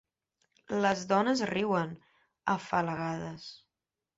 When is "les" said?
0.85-1.03